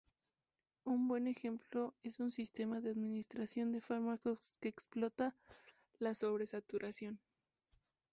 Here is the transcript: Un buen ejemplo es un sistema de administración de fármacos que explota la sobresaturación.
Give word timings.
Un 0.83 1.07
buen 1.07 1.27
ejemplo 1.27 1.93
es 2.01 2.19
un 2.19 2.31
sistema 2.31 2.79
de 2.81 2.89
administración 2.89 3.71
de 3.71 3.81
fármacos 3.81 4.57
que 4.59 4.67
explota 4.67 5.35
la 5.99 6.15
sobresaturación. 6.15 7.19